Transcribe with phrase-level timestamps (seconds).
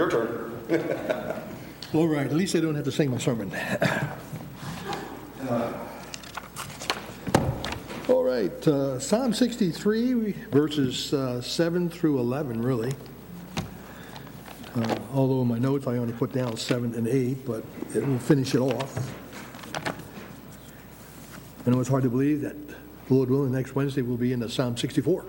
[0.00, 0.56] Your turn.
[1.92, 3.52] All right, at least I don't have to sing my sermon.
[8.08, 12.94] All right, uh, Psalm 63, verses uh, 7 through 11, really.
[14.74, 17.62] Uh, although in my notes I only put down 7 and 8, but
[17.94, 19.12] it will finish it off.
[21.66, 22.56] I know it's hard to believe that,
[23.10, 25.26] Lord willing, next Wednesday we'll be in the Psalm 64.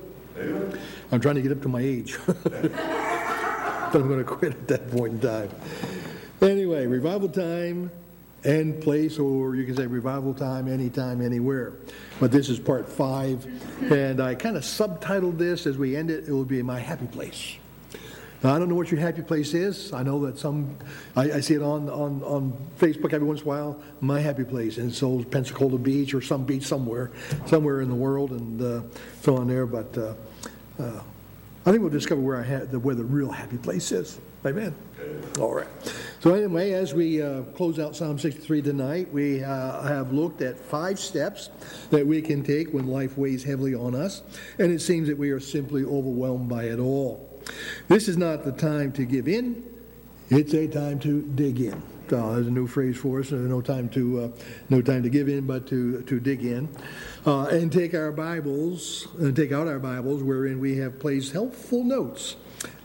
[1.11, 2.17] I'm trying to get up to my age.
[3.91, 5.49] but I'm going to quit at that point in time.
[6.41, 7.91] Anyway, revival time
[8.43, 11.73] and place, or you can say revival time, anytime, anywhere.
[12.19, 13.45] But this is part five,
[13.91, 17.05] and I kind of subtitled this as we end it, it will be My Happy
[17.07, 17.57] Place.
[18.43, 19.93] Now, I don't know what your happy place is.
[19.93, 20.75] I know that some,
[21.15, 24.43] I, I, see it on, on, on Facebook every once in a while, my happy
[24.43, 24.79] place.
[24.79, 27.11] And so Pensacola Beach or some beach somewhere,
[27.45, 28.81] somewhere in the world, and uh,
[29.21, 29.67] so on there.
[29.67, 30.15] But uh,
[30.79, 31.01] uh,
[31.65, 34.19] I think we'll discover where, I ha- the, where the real happy place is.
[34.45, 34.73] Amen.
[35.39, 35.67] All right.
[36.19, 40.57] So anyway, as we uh, close out Psalm 63 tonight, we uh, have looked at
[40.57, 41.51] five steps
[41.91, 44.23] that we can take when life weighs heavily on us,
[44.57, 47.29] and it seems that we are simply overwhelmed by it all.
[47.87, 49.63] This is not the time to give in,
[50.31, 51.81] it's a time to dig in.
[52.11, 53.31] Uh, there's a new phrase for us.
[53.31, 54.29] No time to uh,
[54.69, 56.69] no time to give in, but to to dig in,
[57.25, 61.83] uh, and take our Bibles and take out our Bibles, wherein we have placed helpful
[61.83, 62.35] notes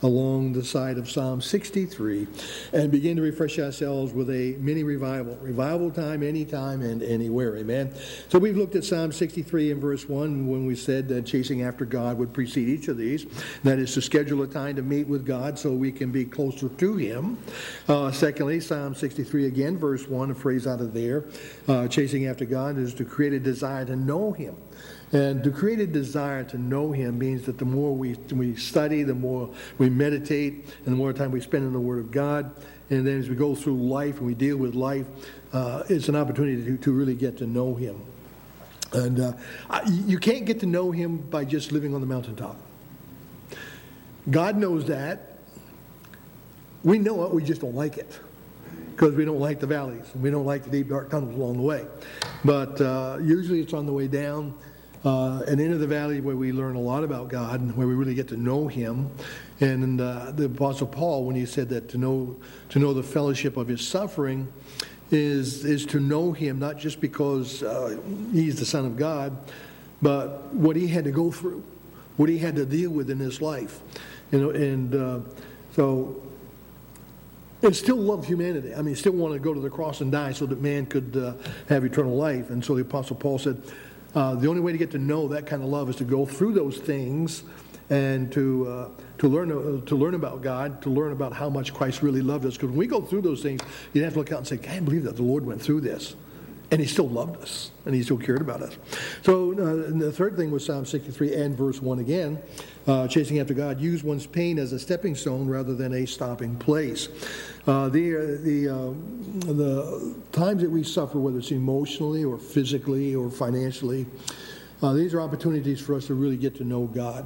[0.02, 2.26] along the side of Psalm 63
[2.72, 5.36] and begin to refresh ourselves with a mini revival.
[5.36, 7.56] Revival time, anytime and anywhere.
[7.56, 7.94] Amen.
[8.28, 11.84] So we've looked at Psalm 63 in verse 1 when we said that chasing after
[11.84, 13.26] God would precede each of these.
[13.64, 16.68] That is to schedule a time to meet with God so we can be closer
[16.68, 17.38] to Him.
[17.88, 21.24] Uh, secondly, Psalm 63 again, verse 1, a phrase out of there.
[21.68, 24.56] Uh, chasing after God is to create a desire to know Him.
[25.12, 29.02] And to create a desire to know Him means that the more we, we study,
[29.04, 32.50] the more we meditate, and the more time we spend in the Word of God,
[32.90, 35.06] and then as we go through life and we deal with life,
[35.52, 38.00] uh, it's an opportunity to, to really get to know Him.
[38.92, 39.32] And uh,
[39.84, 42.56] you can't get to know Him by just living on the mountaintop.
[44.30, 45.38] God knows that.
[46.82, 48.18] We know it, we just don't like it
[48.92, 51.56] because we don't like the valleys and we don't like the deep, dark tunnels along
[51.56, 51.84] the way.
[52.44, 54.54] But uh, usually it's on the way down
[55.04, 57.94] uh, and into the valley where we learn a lot about God and where we
[57.94, 59.10] really get to know Him.
[59.60, 62.36] And uh, the Apostle Paul, when he said that to know
[62.70, 64.52] to know the fellowship of His suffering,
[65.10, 67.98] is is to know Him not just because uh,
[68.32, 69.36] He's the Son of God,
[70.02, 71.62] but what He had to go through,
[72.16, 73.80] what He had to deal with in His life,
[74.32, 74.50] you know.
[74.50, 75.20] And uh,
[75.72, 76.22] so
[77.62, 78.74] and still love humanity.
[78.74, 81.16] I mean, still want to go to the cross and die so that man could
[81.16, 81.32] uh,
[81.68, 82.50] have eternal life.
[82.50, 83.62] And so the Apostle Paul said,
[84.16, 86.24] uh, the only way to get to know that kind of love is to go
[86.24, 87.44] through those things
[87.90, 88.88] and to, uh,
[89.18, 92.46] to, learn, uh, to learn about God, to learn about how much Christ really loved
[92.46, 92.54] us.
[92.54, 93.60] Because when we go through those things,
[93.92, 95.82] you have to look out and say, I can't believe that the Lord went through
[95.82, 96.16] this.
[96.70, 98.76] And he still loved us, and he still cared about us.
[99.22, 102.42] So uh, the third thing was Psalm 63 and verse 1 again.
[102.88, 106.56] Uh, chasing after God, use one's pain as a stepping stone rather than a stopping
[106.56, 107.08] place.
[107.68, 113.14] Uh, the, uh, the, uh, the times that we suffer, whether it's emotionally or physically
[113.14, 114.06] or financially,
[114.82, 117.24] uh, these are opportunities for us to really get to know God.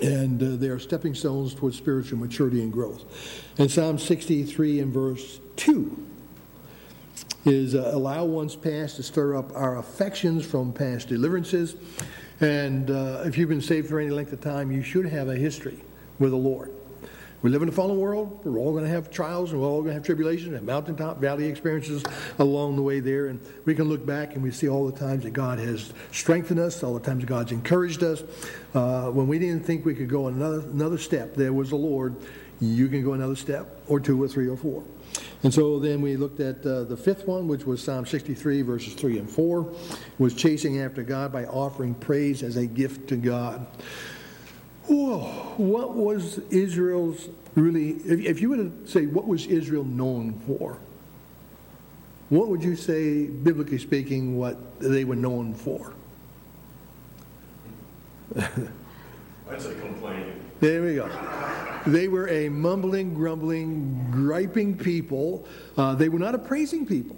[0.00, 3.04] And uh, they are stepping stones towards spiritual maturity and growth.
[3.58, 6.06] And Psalm 63 and verse 2
[7.48, 11.76] is uh, allow one's past to stir up our affections from past deliverances.
[12.40, 12.90] And
[13.26, 15.82] if you've been saved for any length of time, you should have a history
[16.18, 16.72] with the Lord.
[17.40, 18.44] We live in a fallen world.
[18.44, 21.18] We're all going to have trials and we're all going to have tribulations and mountaintop,
[21.18, 22.02] valley experiences
[22.40, 23.28] along the way there.
[23.28, 26.58] And we can look back and we see all the times that God has strengthened
[26.58, 28.24] us, all the times God's encouraged us.
[28.74, 32.16] Uh, when we didn't think we could go another, another step, there was the Lord.
[32.60, 34.82] You can go another step or two or three or four.
[35.44, 38.94] And so then we looked at uh, the fifth one, which was Psalm 63, verses
[38.94, 39.72] 3 and 4,
[40.18, 43.64] was chasing after God by offering praise as a gift to God.
[44.86, 45.20] Whoa,
[45.58, 50.78] what was Israel's really, if, if you were to say, what was Israel known for?
[52.30, 55.94] What would you say, biblically speaking, what they were known for?
[58.36, 60.47] I'd say complaining.
[60.60, 61.08] There we go.
[61.86, 65.46] They were a mumbling, grumbling, griping people.
[65.76, 67.16] Uh, they were not a praising people.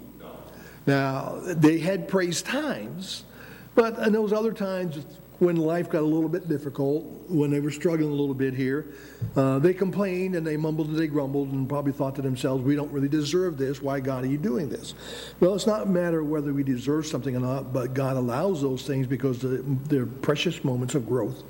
[0.85, 3.23] Now, they had praise times,
[3.75, 5.05] but in those other times,
[5.41, 8.85] when life got a little bit difficult, when they were struggling a little bit here,
[9.35, 12.75] uh, they complained and they mumbled and they grumbled and probably thought to themselves, we
[12.75, 13.81] don't really deserve this.
[13.81, 14.93] Why, God, are you doing this?
[15.39, 18.85] Well, it's not a matter whether we deserve something or not, but God allows those
[18.85, 21.41] things because they're precious moments of growth.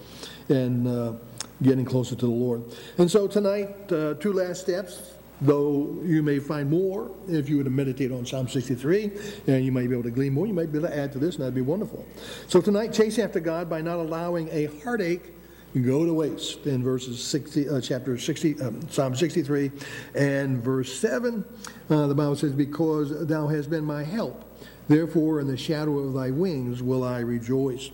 [0.48, 1.14] And uh,
[1.62, 2.63] getting closer to the Lord.
[2.98, 7.63] And so tonight, uh, two last steps, though you may find more if you were
[7.63, 9.12] to meditate on Psalm 63,
[9.48, 10.46] and you might be able to glean more.
[10.46, 12.06] You might be able to add to this, and that'd be wonderful.
[12.48, 15.34] So tonight, chase after God by not allowing a heartache
[15.80, 19.72] go to waste in verses 60, uh, chapter 60, um, Psalm 63
[20.16, 21.46] and verse 7.
[21.90, 24.44] Uh, the Bible says, Because thou hast been my help,
[24.90, 27.90] therefore in the shadow of thy wings will I rejoice.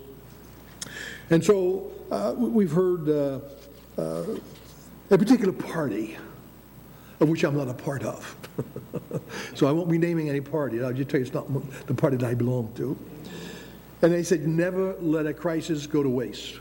[1.30, 3.40] And so uh, we've heard uh,
[3.98, 4.24] uh,
[5.10, 6.18] a particular party
[7.20, 8.36] of which I'm not a part of.
[9.56, 10.84] so I won't be naming any party.
[10.84, 11.48] I'll just tell you it's not
[11.88, 12.98] the party that I belong to.
[14.02, 16.60] And they said, never let a crisis go to waste.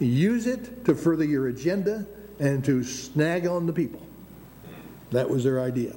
[0.00, 2.06] Use it to further your agenda
[2.40, 4.04] and to snag on the people.
[5.12, 5.94] That was their idea.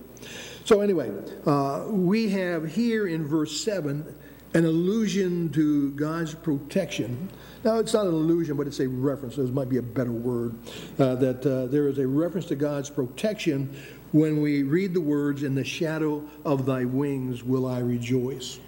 [0.63, 1.11] So, anyway,
[1.47, 4.15] uh, we have here in verse 7
[4.53, 7.29] an allusion to God's protection.
[7.63, 9.35] Now, it's not an allusion, but it's a reference.
[9.35, 10.55] This might be a better word.
[10.97, 13.75] Uh, that uh, there is a reference to God's protection
[14.11, 18.59] when we read the words, In the shadow of thy wings will I rejoice.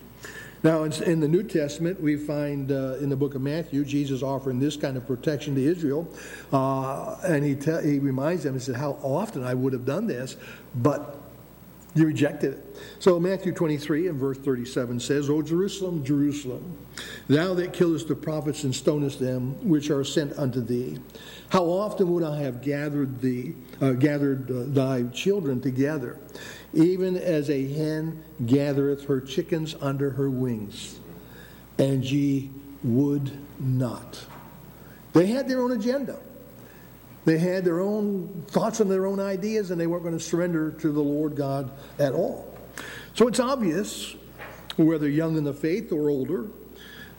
[0.63, 4.59] Now, in, the New Testament, we find uh, in the book of Matthew, Jesus offering
[4.59, 6.07] this kind of protection to Israel.
[6.53, 10.05] Uh, and he, te- he reminds them, he said, How often I would have done
[10.05, 10.37] this,
[10.75, 11.17] but
[11.93, 12.77] you rejected it.
[12.99, 16.77] So Matthew 23 and verse 37 says, O Jerusalem, Jerusalem,
[17.27, 20.99] thou that killest the prophets and stonest them which are sent unto thee,
[21.49, 26.17] how often would I have gathered thee, uh, gathered uh, thy children together,
[26.73, 30.99] even as a hen gathereth her chickens under her wings,
[31.77, 32.51] and ye
[32.83, 34.25] would not.
[35.13, 36.19] They had their own agenda.
[37.25, 40.71] They had their own thoughts and their own ideas, and they weren't going to surrender
[40.71, 42.57] to the Lord God at all.
[43.13, 44.15] So it's obvious,
[44.77, 46.47] whether young in the faith or older,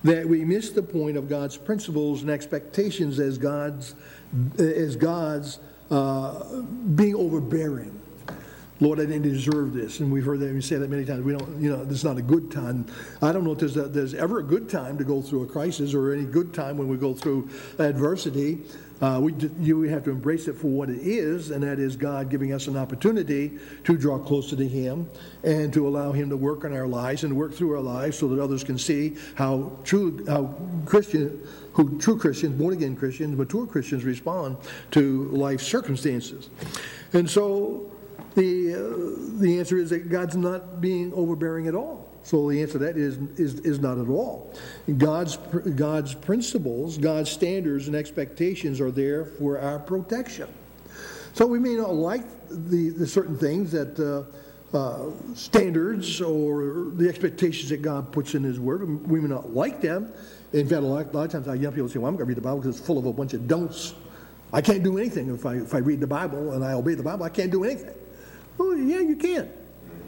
[0.04, 3.94] that we miss the point of God's principles and expectations as God's,
[4.58, 5.60] as God's
[5.90, 6.62] uh,
[6.94, 8.00] being overbearing
[8.82, 10.00] Lord, I didn't deserve this.
[10.00, 11.22] And we've heard that, we say that many times.
[11.22, 12.84] We don't, you know, this is not a good time.
[13.22, 15.46] I don't know if there's, a, there's ever a good time to go through a
[15.46, 17.48] crisis or any good time when we go through
[17.78, 18.62] adversity.
[19.02, 22.30] Uh, we, you have to embrace it for what it is, and that is God
[22.30, 25.10] giving us an opportunity to draw closer to Him
[25.42, 28.28] and to allow Him to work in our lives and work through our lives so
[28.28, 30.54] that others can see how true, how
[30.86, 34.56] Christian, who true Christians, born again Christians, mature Christians respond
[34.92, 36.48] to life circumstances.
[37.12, 37.90] And so
[38.36, 42.11] the, uh, the answer is that God's not being overbearing at all.
[42.22, 44.54] So the answer to that is, is, is not at all.
[44.96, 50.48] God's, God's principles, God's standards and expectations are there for our protection.
[51.34, 57.08] So we may not like the, the certain things that uh, uh, standards or the
[57.08, 59.06] expectations that God puts in His Word.
[59.08, 60.12] We may not like them.
[60.52, 62.26] In fact, a lot, a lot of times our young people say, well, I'm going
[62.26, 63.94] to read the Bible because it's full of a bunch of don'ts.
[64.52, 67.02] I can't do anything if I, if I read the Bible and I obey the
[67.02, 67.24] Bible.
[67.24, 67.94] I can't do anything.
[68.60, 69.50] Oh, yeah, you can.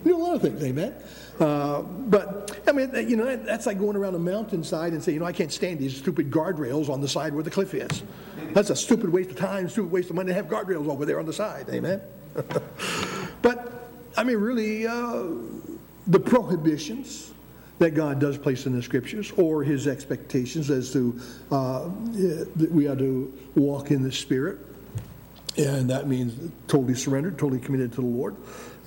[0.04, 0.94] You do a lot of things, amen.
[1.40, 5.20] Uh, but I mean, you know, that's like going around a mountainside and saying, you
[5.20, 8.04] know, I can't stand these stupid guardrails on the side where the cliff is.
[8.52, 11.18] That's a stupid waste of time, stupid waste of money to have guardrails over there
[11.18, 12.00] on the side, amen.
[13.42, 15.24] but I mean, really, uh,
[16.06, 17.32] the prohibitions
[17.78, 21.20] that God does place in the scriptures, or His expectations as to
[21.50, 21.88] uh,
[22.56, 24.58] that we are to walk in the Spirit
[25.56, 28.36] and that means totally surrendered, totally committed to the Lord.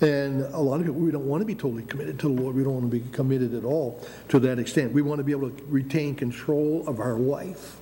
[0.00, 2.54] And a lot of people, we don't want to be totally committed to the Lord.
[2.54, 4.92] We don't want to be committed at all to that extent.
[4.92, 7.78] We want to be able to retain control of our life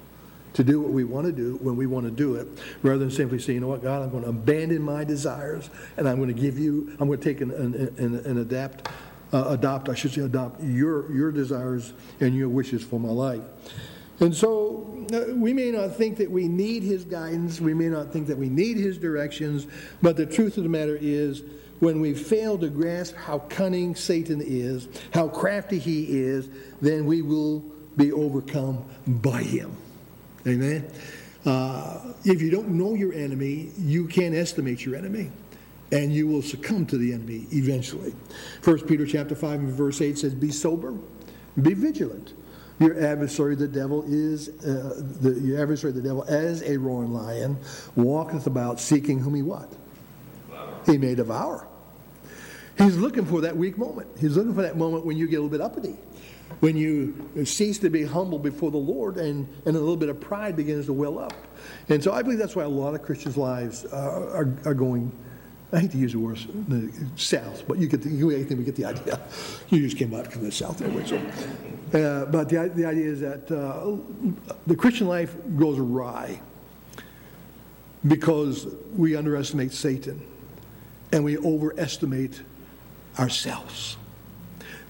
[0.55, 2.49] to do what we want to do when we want to do it,
[2.83, 6.09] rather than simply say, you know what, God, I'm going to abandon my desires and
[6.09, 8.88] I'm going to give you, I'm going to take and, and, and adapt,
[9.35, 13.43] uh, adopt, I should say, adopt your, your desires and your wishes for my life.
[14.21, 18.13] And so uh, we may not think that we need his guidance, we may not
[18.13, 19.67] think that we need his directions,
[20.03, 21.43] but the truth of the matter is,
[21.79, 26.49] when we fail to grasp how cunning Satan is, how crafty he is,
[26.81, 27.61] then we will
[27.97, 29.77] be overcome by him.
[30.47, 30.91] Amen?
[31.45, 35.31] Uh, if you don't know your enemy, you can't estimate your enemy.
[35.93, 38.13] And you will succumb to the enemy eventually.
[38.65, 40.95] 1 Peter chapter 5 and verse 8 says, Be sober,
[41.63, 42.33] be vigilant.
[42.78, 47.56] Your adversary, the devil, is uh, the, your adversary, the devil, as a roaring lion,
[47.95, 49.73] walketh about seeking whom he what?
[50.85, 51.66] He may devour.
[52.76, 54.09] He's looking for that weak moment.
[54.21, 55.97] He's looking for that moment when you get a little bit uppity,
[56.61, 60.21] when you cease to be humble before the Lord, and, and a little bit of
[60.21, 61.33] pride begins to well up.
[61.88, 65.11] And so I believe that's why a lot of Christians' lives uh, are, are going
[65.73, 68.59] I hate to use the word the south, but you get the, you, I think
[68.59, 69.21] we get the idea.
[69.69, 71.05] You just came out from the south anyway.
[71.05, 71.17] So,
[71.99, 73.97] uh, but the, the idea is that uh,
[74.67, 76.41] the Christian life goes awry
[78.07, 80.25] because we underestimate Satan
[81.13, 82.43] and we overestimate
[83.19, 83.97] ourselves.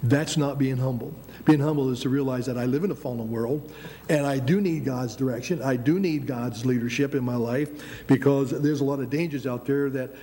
[0.02, 1.14] That's not being humble.
[1.46, 3.72] Being humble is to realize that I live in a fallen world
[4.08, 5.62] and I do need God's direction.
[5.62, 9.64] I do need God's leadership in my life because there's a lot of dangers out
[9.64, 10.14] there that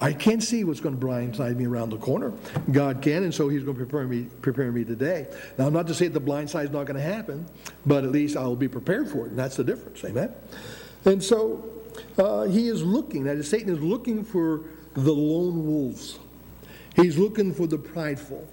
[0.00, 2.32] I can't see what's going to blindside me around the corner.
[2.72, 5.26] God can, and so He's going to prepare me, prepare me today.
[5.58, 7.46] Now, I'm not to say the blind side is not going to happen,
[7.84, 10.02] but at least I will be prepared for it, and that's the difference.
[10.04, 10.32] Amen?
[11.04, 11.70] And so
[12.16, 14.62] uh, He is looking, that is, Satan is looking for
[14.94, 16.18] the lone wolves.
[16.96, 18.46] He's looking for the prideful.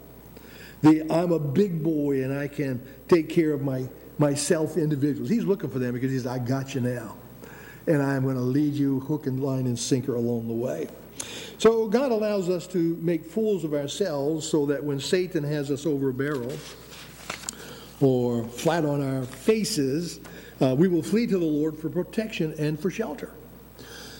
[0.81, 3.89] The I'm a big boy and I can take care of my
[4.19, 5.29] myself individuals.
[5.29, 7.17] He's looking for them because he's I got you now.
[7.87, 10.87] And I'm going to lead you hook and line and sinker along the way.
[11.59, 15.87] So God allows us to make fools of ourselves so that when Satan has us
[15.87, 16.51] over a barrel
[17.99, 20.19] or flat on our faces,
[20.61, 23.31] uh, we will flee to the Lord for protection and for shelter.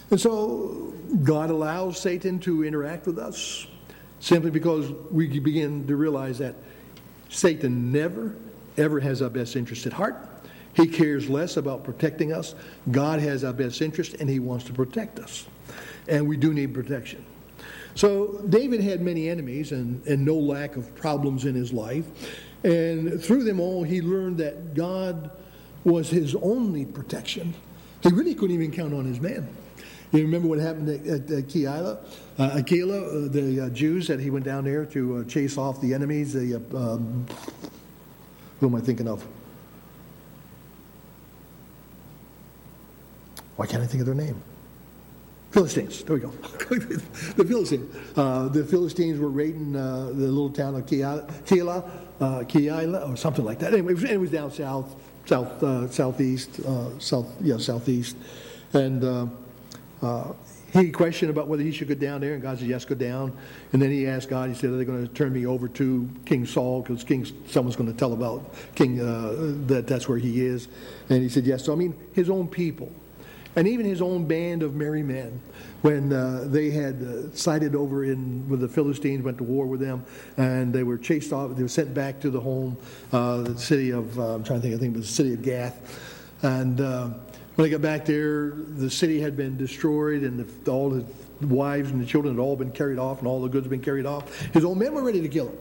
[0.10, 3.68] And so God allows Satan to interact with us
[4.20, 6.56] simply because we begin to realize that
[7.30, 8.36] Satan never,
[8.78, 10.16] ever has our best interest at heart.
[10.74, 12.56] He cares less about protecting us.
[12.90, 15.46] God has our best interest and he wants to protect us.
[16.08, 17.26] And we do need protection.
[17.96, 22.06] So David had many enemies and, and no lack of problems in his life.
[22.64, 25.32] And through them all, he learned that God
[25.84, 27.54] was his only protection.
[28.02, 29.48] He really couldn't even count on his men.
[30.12, 31.98] You remember what happened at, at, at Keilah?
[32.40, 35.82] Uh, Aquila, uh, the uh, Jews that he went down there to uh, chase off
[35.82, 36.34] the enemies.
[36.34, 37.26] The, uh, um,
[38.60, 39.26] who am I thinking of?
[43.56, 44.42] Why can't I think of their name?
[45.58, 46.04] Philistines.
[46.04, 46.30] There we go.
[46.70, 47.96] the Philistines.
[48.16, 51.28] Uh, the Philistines were raiding the little town of Keilah,
[52.20, 53.74] Keilah, or something like that.
[53.74, 54.96] Anyway, it was, it was down south,
[55.26, 56.60] south, southeast,
[57.00, 58.18] south, yeah, southeast,
[58.74, 59.04] and
[60.04, 60.34] uh,
[60.74, 63.36] he questioned about whether he should go down there, and God said, yes, go down.
[63.74, 66.08] And then he asked God, he said, are they going to turn me over to
[66.26, 66.84] King Saul?
[66.84, 70.68] Because King, someone's going to tell about King, uh, that that's where he is.
[71.10, 71.66] And he said, yes.
[71.66, 72.92] So, I mean, his own people.
[73.58, 75.42] And even his own band of merry men,
[75.82, 79.80] when uh, they had uh, sided over in with the Philistines, went to war with
[79.80, 80.06] them,
[80.38, 82.78] and they were chased off, they were sent back to the home,
[83.12, 85.34] uh, the city of, uh, I'm trying to think, I think it was the city
[85.34, 86.00] of Gath.
[86.44, 91.04] And when they got back there, the city had been destroyed, and the, all the
[91.42, 93.82] wives and the children had all been carried off, and all the goods had been
[93.82, 94.40] carried off.
[94.54, 95.58] His own men were ready to kill him.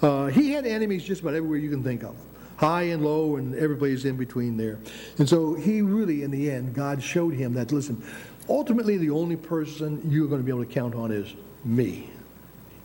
[0.00, 2.16] Uh, he had enemies just about everywhere you can think of
[2.58, 4.78] high and low, and everybody's in between there.
[5.18, 8.04] And so he really, in the end, God showed him that, listen,
[8.48, 11.32] ultimately the only person you're going to be able to count on is
[11.64, 12.10] me,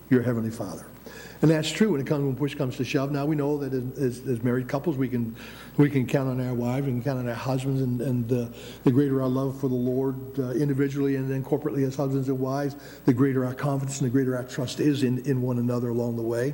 [0.09, 0.85] your Heavenly Father.
[1.41, 3.11] And that's true when it comes when push comes to shove.
[3.11, 5.35] Now we know that as, as married couples, we can
[5.75, 8.47] we can count on our wives, we can count on our husbands, and, and uh,
[8.85, 12.39] the greater our love for the Lord uh, individually and then corporately as husbands and
[12.39, 15.89] wives, the greater our confidence and the greater our trust is in, in one another
[15.89, 16.53] along the way.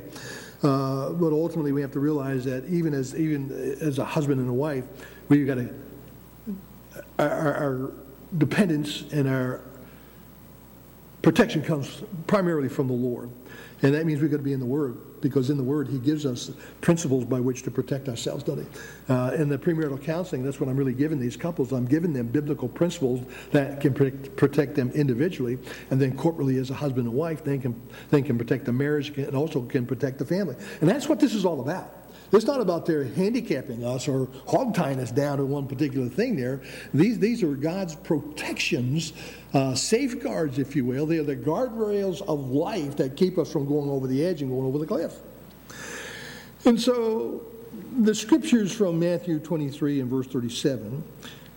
[0.62, 3.50] Uh, but ultimately, we have to realize that even as even
[3.80, 4.84] as a husband and a wife,
[5.28, 5.74] we've got to
[7.18, 7.92] our, our
[8.36, 9.62] dependence and our
[11.22, 13.30] protection comes primarily from the Lord.
[13.82, 15.98] And that means we've got to be in the Word, because in the Word, He
[15.98, 16.50] gives us
[16.80, 19.12] principles by which to protect ourselves, doesn't He?
[19.12, 21.72] Uh, in the premarital counseling, that's what I'm really giving these couples.
[21.72, 25.58] I'm giving them biblical principles that can protect, protect them individually,
[25.90, 29.10] and then corporately as a husband and wife, they can, they can protect the marriage
[29.16, 30.56] and also can protect the family.
[30.80, 31.99] And that's what this is all about.
[32.32, 36.36] It's not about their handicapping us or hog tying us down to one particular thing
[36.36, 36.62] there.
[36.94, 39.12] These, these are God's protections,
[39.52, 41.06] uh, safeguards, if you will.
[41.06, 44.50] They are the guardrails of life that keep us from going over the edge and
[44.50, 45.16] going over the cliff.
[46.64, 47.42] And so
[47.98, 51.02] the scriptures from Matthew 23 and verse 37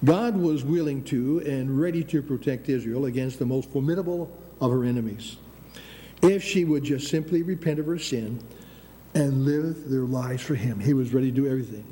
[0.04, 4.84] God was willing to and ready to protect Israel against the most formidable of her
[4.84, 5.38] enemies.
[6.22, 8.42] If she would just simply repent of her sin
[9.16, 10.80] and live their lives for Him.
[10.80, 11.86] He was ready to do everything.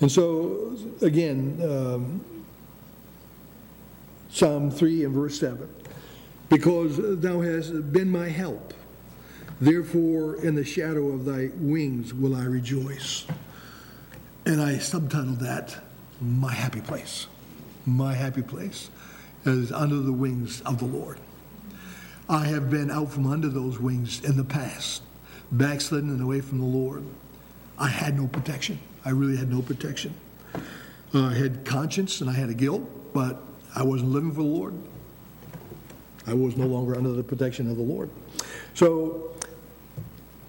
[0.00, 2.24] And so, again, um,
[4.30, 5.68] Psalm 3 and verse 7
[6.48, 8.74] Because thou hast been my help,
[9.60, 13.26] therefore in the shadow of thy wings will I rejoice.
[14.44, 15.76] And I subtitled that,
[16.20, 17.26] My Happy Place.
[17.84, 18.90] My Happy Place
[19.44, 21.18] is under the wings of the Lord.
[22.28, 25.02] I have been out from under those wings in the past
[25.52, 27.04] backslidden and away from the Lord,
[27.78, 28.78] I had no protection.
[29.04, 30.14] I really had no protection.
[31.14, 32.82] Uh, I had conscience and I had a guilt,
[33.14, 33.42] but
[33.74, 34.74] I wasn't living for the Lord.
[36.26, 38.10] I was no longer under the protection of the Lord.
[38.74, 39.34] So,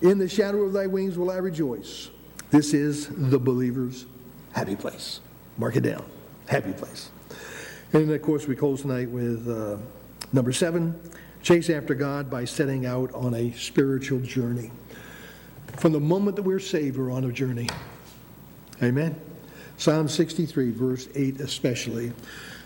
[0.01, 2.09] in the shadow of thy wings will I rejoice.
[2.51, 4.05] This is the believer's
[4.51, 5.21] happy place.
[5.57, 6.03] Mark it down.
[6.47, 7.11] Happy place.
[7.93, 9.77] And of course, we close tonight with uh,
[10.33, 10.99] number seven,
[11.41, 14.71] chase after God by setting out on a spiritual journey.
[15.77, 17.69] From the moment that we're saved, we're on a journey.
[18.83, 19.19] Amen.
[19.77, 22.11] Psalm 63, verse 8 especially.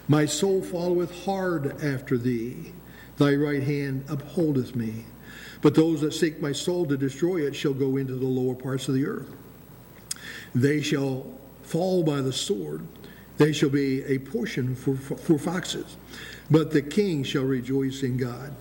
[0.08, 2.74] My soul followeth hard after thee,
[3.18, 5.06] thy right hand upholdeth me.
[5.62, 8.89] But those that seek my soul to destroy it shall go into the lower parts
[8.89, 9.30] of the earth.
[10.53, 11.25] They shall
[11.62, 12.86] fall by the sword,
[13.38, 15.98] they shall be a portion for, for foxes.
[16.52, 18.54] But the king shall rejoice in God.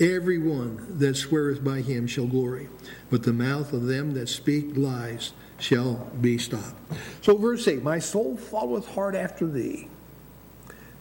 [0.00, 2.68] Every one that sweareth by him shall glory,
[3.10, 6.74] but the mouth of them that speak lies shall be stopped.
[7.20, 9.88] So, verse 8 My soul followeth hard after thee,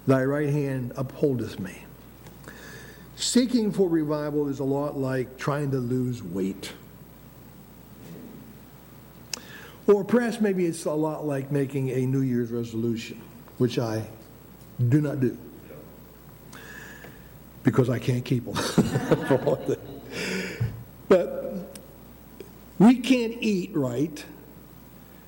[0.06, 1.86] thy right hand upholdeth me.
[3.16, 6.74] Seeking for revival is a lot like trying to lose weight.
[9.88, 13.20] Or perhaps maybe it's a lot like making a New Year's resolution,
[13.58, 14.08] which I
[14.90, 15.38] do not do
[17.64, 18.56] because I can't keep them.
[21.08, 21.56] but
[22.80, 24.26] we can't eat right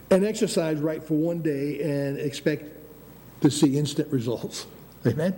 [0.10, 2.66] and exercise right for one day and expect
[3.42, 4.68] to see instant results.
[5.06, 5.36] Amen?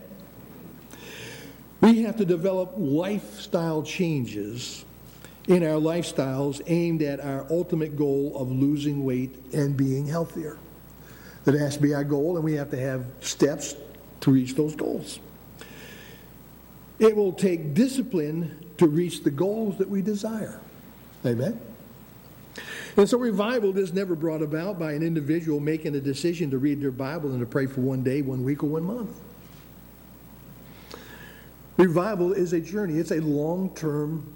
[1.81, 4.85] We have to develop lifestyle changes
[5.47, 10.57] in our lifestyles aimed at our ultimate goal of losing weight and being healthier.
[11.43, 13.75] That has to be our goal, and we have to have steps
[14.21, 15.19] to reach those goals.
[16.99, 20.59] It will take discipline to reach the goals that we desire.
[21.25, 21.59] Amen?
[22.97, 26.81] And so revival is never brought about by an individual making a decision to read
[26.81, 29.19] their Bible and to pray for one day, one week, or one month.
[31.77, 32.97] Revival is a journey.
[32.97, 34.33] It's a long-term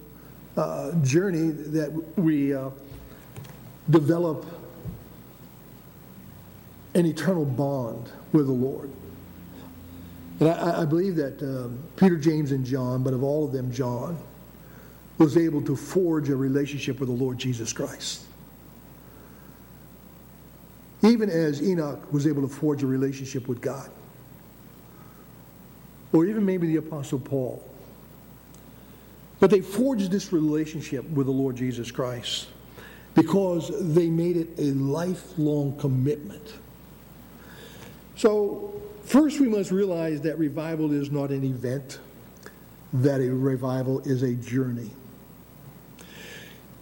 [0.57, 2.69] uh, journey that we uh,
[3.89, 4.45] develop
[6.95, 8.91] an eternal bond with the Lord.
[10.39, 13.71] And I, I believe that um, Peter, James, and John, but of all of them,
[13.71, 14.17] John,
[15.17, 18.23] was able to forge a relationship with the Lord Jesus Christ.
[21.01, 23.89] Even as Enoch was able to forge a relationship with God.
[26.11, 27.63] Or even maybe the Apostle Paul.
[29.39, 32.47] But they forged this relationship with the Lord Jesus Christ
[33.13, 36.53] because they made it a lifelong commitment.
[38.19, 38.73] So,
[39.05, 41.99] first we must realize that revival is not an event,
[42.91, 44.91] that a revival is a journey.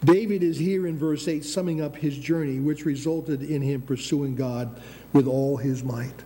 [0.02, 4.34] David is here in verse 8 summing up his journey, which resulted in him pursuing
[4.34, 6.24] God with all his might.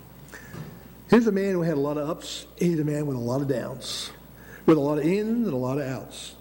[1.10, 3.42] Here's a man who had a lot of ups, he's a man with a lot
[3.42, 4.12] of downs,
[4.64, 6.36] with a lot of ins and a lot of outs.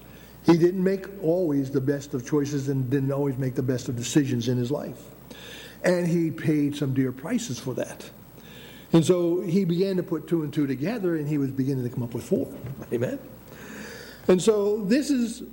[0.45, 3.97] He didn't make always the best of choices and didn't always make the best of
[3.97, 5.01] decisions in his life.
[5.83, 8.09] And he paid some dear prices for that.
[8.93, 11.89] And so he began to put two and two together and he was beginning to
[11.89, 12.53] come up with four.
[12.91, 13.19] Amen?
[14.27, 15.43] And so this is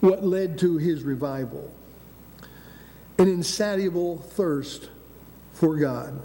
[0.00, 1.72] what led to his revival
[3.18, 4.90] an insatiable thirst
[5.52, 6.20] for God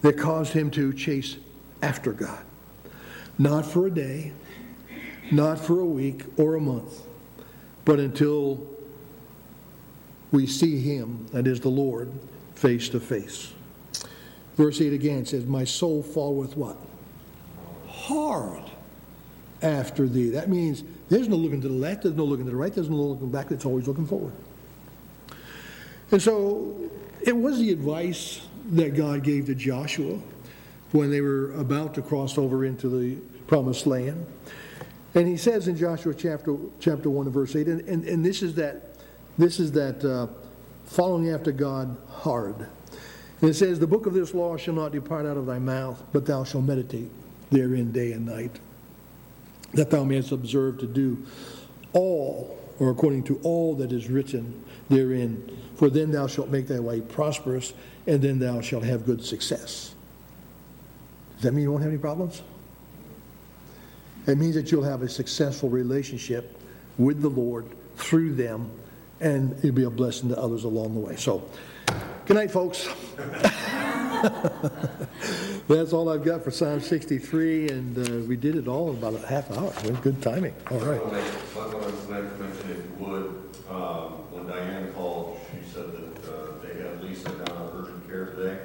[0.00, 1.36] that caused him to chase
[1.80, 2.44] after God.
[3.38, 4.32] Not for a day,
[5.30, 7.02] not for a week or a month,
[7.84, 8.66] but until
[10.32, 12.12] we see him, that is the Lord,
[12.56, 13.52] face to face.
[14.58, 16.76] Verse 8 again says, My soul followeth what?
[17.86, 18.64] Hard
[19.62, 20.30] after thee.
[20.30, 22.90] That means there's no looking to the left, there's no looking to the right, there's
[22.90, 24.32] no looking back, it's always looking forward.
[26.10, 26.90] And so
[27.20, 30.18] it was the advice that God gave to Joshua
[30.90, 33.14] when they were about to cross over into the
[33.46, 34.26] promised land.
[35.14, 38.42] And he says in Joshua chapter, chapter 1 and verse 8, and, and, and this
[38.42, 38.96] is that,
[39.38, 40.26] this is that uh,
[40.84, 42.66] following after God hard.
[43.40, 46.02] And it says, The book of this law shall not depart out of thy mouth,
[46.12, 47.10] but thou shalt meditate
[47.50, 48.58] therein day and night,
[49.72, 51.24] that thou mayest observe to do
[51.92, 55.56] all, or according to all that is written therein.
[55.76, 57.72] For then thou shalt make thy way prosperous,
[58.06, 59.94] and then thou shalt have good success.
[61.36, 62.42] Does that mean you won't have any problems?
[64.26, 66.60] It means that you'll have a successful relationship
[66.98, 68.70] with the Lord through them,
[69.20, 71.16] and it'll be a blessing to others along the way.
[71.16, 71.48] So,
[72.28, 72.86] good night, folks.
[75.66, 79.14] That's all I've got for Psalm 63, and uh, we did it all in about
[79.14, 79.72] a half hour.
[79.82, 80.52] It was good timing.
[80.70, 81.02] All right.
[81.02, 81.24] One thing
[81.56, 83.28] I was like to mention, if you would,
[83.70, 88.26] um, when Diane called, she said that uh, they had Lisa down on urgent care
[88.26, 88.58] today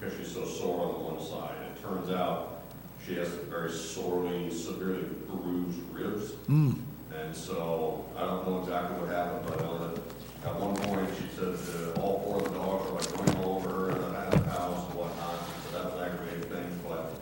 [0.00, 1.54] because she's so sore on the one side.
[1.72, 2.64] It turns out
[3.06, 6.32] she has very sorely, severely bruised ribs.
[6.48, 10.13] And so I don't know exactly what happened, but I know that
[10.44, 13.68] at one point, she said all four of the dogs were like running all over
[13.70, 15.48] her and then the house and whatnot.
[15.64, 16.80] So that was aggravating thing.
[16.86, 17.14] but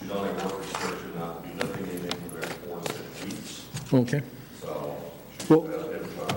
[0.00, 2.92] she's on a work restriction, not to be lifting anything for the next four to
[2.92, 3.66] six weeks.
[3.92, 4.22] Okay.
[4.60, 4.96] So
[5.38, 6.34] she's Well- uh,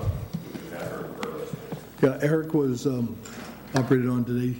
[0.70, 1.56] we her in person.
[2.02, 3.16] Yeah, Eric was um,
[3.74, 4.58] operated on today.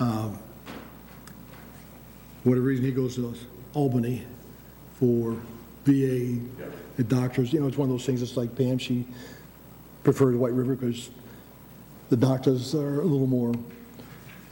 [0.00, 0.38] Um,
[2.44, 3.32] Whatever reason, he goes to
[3.72, 4.26] Albany
[4.94, 5.36] for
[5.84, 6.38] VA,
[7.04, 9.06] doctors, you know, it's one of those things, it's like Pam, she
[10.04, 11.10] prefers White River because
[12.10, 13.54] the doctors are a little more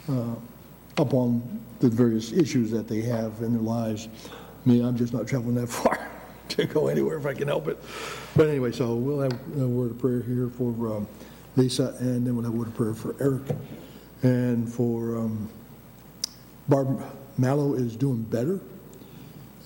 [0.08, 0.34] uh,
[1.00, 4.08] up on the various issues that they have in their lives.
[4.64, 6.08] Me, I'm just not traveling that far
[6.48, 7.78] to go anywhere if I can help it.
[8.36, 11.08] But anyway, so we'll have a word of prayer here for um,
[11.56, 13.56] Lisa, and then we'll have a word of prayer for Eric.
[14.22, 15.48] And for um,
[16.68, 17.02] Barb
[17.38, 18.60] Mallow is doing better.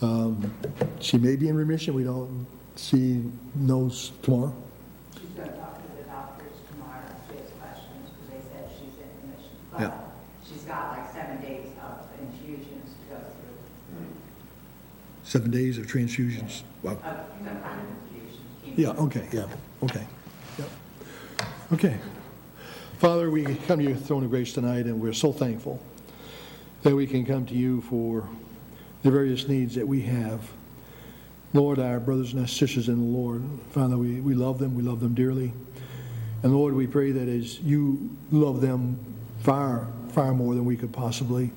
[0.01, 0.55] Um,
[1.01, 3.23] She may be in remission, we don't, she
[3.55, 4.55] knows tomorrow.
[5.15, 8.69] She's going to talk to the doctors tomorrow, if she has questions, because they said
[8.79, 9.57] she's in remission.
[9.79, 9.89] Yeah.
[9.89, 10.11] But
[10.47, 14.13] she's got like seven days of infusions to go through, mm-hmm.
[15.25, 16.63] Seven days of transfusions.
[16.83, 16.93] Wow.
[16.93, 18.41] of some kind of infusion.
[18.77, 19.47] Yeah, okay, yeah,
[19.83, 20.07] okay,
[20.59, 20.65] yeah.
[21.73, 21.99] Okay.
[22.99, 25.83] Father, we come to your throne of grace tonight, and we're so thankful
[26.83, 28.29] that we can come to you for
[29.03, 30.49] the various needs that we have.
[31.53, 34.83] Lord, our brothers and our sisters in the Lord, Father, we, we love them, we
[34.83, 35.53] love them dearly.
[36.43, 38.99] And Lord, we pray that as you love them
[39.45, 41.53] far, far more than we could possibly,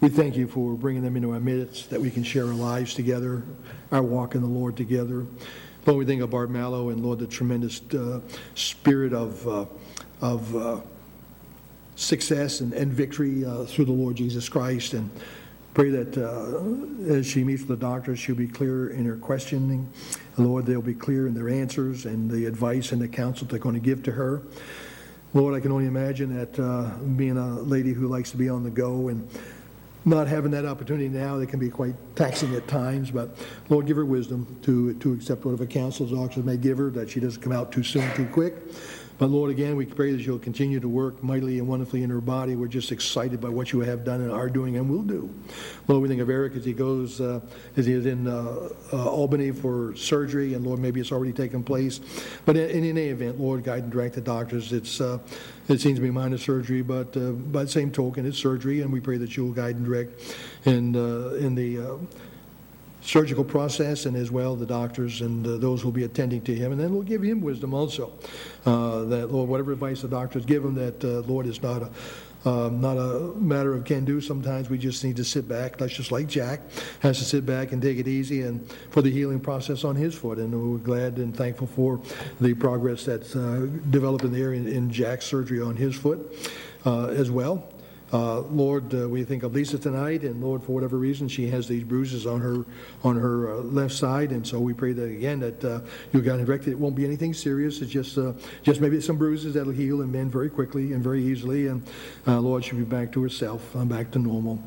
[0.00, 2.94] we thank you for bringing them into our midst, that we can share our lives
[2.94, 3.42] together,
[3.92, 5.26] our walk in the Lord together.
[5.84, 8.20] Lord, we think of Barb Mallow and Lord, the tremendous uh,
[8.54, 9.66] spirit of, uh,
[10.22, 10.80] of uh,
[11.96, 14.94] success and, and victory uh, through the Lord Jesus Christ.
[14.94, 15.10] And
[15.74, 19.86] pray that uh, as she meets with the doctors, she'll be clear in her questioning.
[20.38, 23.74] Lord, they'll be clear in their answers and the advice and the counsel they're going
[23.74, 24.42] to give to her.
[25.34, 28.64] Lord, I can only imagine that uh, being a lady who likes to be on
[28.64, 29.26] the go and
[30.04, 33.10] not having that opportunity now, it can be quite taxing at times.
[33.10, 33.36] But
[33.70, 37.08] Lord, give her wisdom to, to accept whatever counsel the doctors may give her, that
[37.08, 38.56] she doesn't come out too soon, too quick.
[39.22, 42.20] But Lord, again, we pray that you'll continue to work mightily and wonderfully in her
[42.20, 42.56] body.
[42.56, 45.32] We're just excited by what you have done and are doing and will do.
[45.86, 47.38] Lord, we think of Eric as he goes, uh,
[47.76, 51.62] as he is in uh, uh, Albany for surgery, and Lord, maybe it's already taken
[51.62, 52.00] place.
[52.46, 54.72] But in, in any event, Lord, guide and direct the doctors.
[54.72, 55.20] It's, uh,
[55.68, 58.92] it seems to be minor surgery, but uh, by the same token, it's surgery, and
[58.92, 62.00] we pray that you will guide and direct in, uh, in the
[63.02, 66.54] surgical process and as well the doctors and uh, those who will be attending to
[66.54, 66.72] him.
[66.72, 68.12] And then we'll give him wisdom also.
[68.64, 71.90] Uh, that, Lord, whatever advice the doctors give him, that, uh, Lord, is not a,
[72.48, 74.20] um, not a matter of can do.
[74.20, 75.78] Sometimes we just need to sit back.
[75.78, 76.60] That's just like Jack
[77.00, 80.14] has to sit back and take it easy and for the healing process on his
[80.14, 80.38] foot.
[80.38, 82.00] And we're glad and thankful for
[82.40, 86.36] the progress that's uh, developing there in, in Jack's surgery on his foot
[86.84, 87.68] uh, as well.
[88.12, 91.66] Uh, Lord, uh, we think of Lisa tonight, and Lord, for whatever reason, she has
[91.66, 92.66] these bruises on her
[93.02, 95.80] on her uh, left side, and so we pray that again that uh,
[96.12, 96.72] you got it directed.
[96.72, 97.80] It won't be anything serious.
[97.80, 101.22] It's just uh, just maybe some bruises that'll heal and mend very quickly and very
[101.24, 101.82] easily, and
[102.26, 104.62] uh, Lord, she'll be back to herself, back to normal.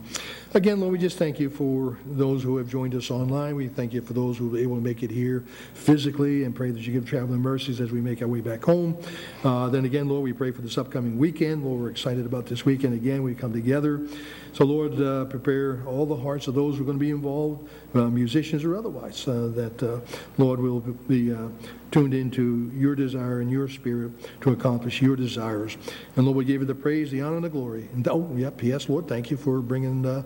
[0.55, 3.57] Again, Lord, we just thank you for those who have joined us online.
[3.57, 6.71] We thank you for those who were able to make it here physically, and pray
[6.71, 8.97] that you give traveling mercies as we make our way back home.
[9.43, 11.65] Uh, then again, Lord, we pray for this upcoming weekend.
[11.65, 13.21] Lord, we're excited about this weekend again.
[13.21, 14.07] We come together.
[14.55, 17.67] So, Lord, uh, prepare all the hearts of those who are going to be involved,
[17.93, 19.99] uh, musicians or otherwise, uh, that, uh,
[20.37, 21.49] Lord, will be uh,
[21.91, 25.75] tuned into your desire and your spirit to accomplish your desires.
[26.15, 27.89] And, Lord, we give you the praise, the honor, and the glory.
[27.91, 30.23] And, oh, yeah, P.S., Lord, thank you for bringing uh,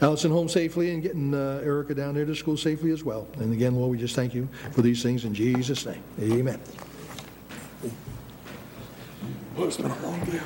[0.00, 3.26] Allison home safely and getting Erica down there to school safely as well.
[3.38, 6.04] And again, Lord, we just thank you for these things in Jesus' name.
[6.20, 6.60] Amen.
[9.56, 10.40] Oh, it's been a long day.